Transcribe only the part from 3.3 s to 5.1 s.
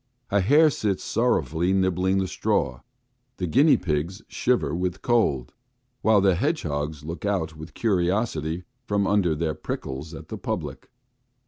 The guinea pigs shiver with